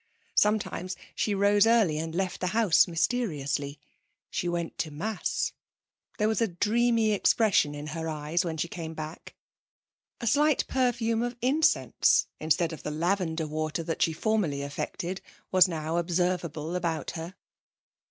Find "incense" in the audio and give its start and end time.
11.39-12.25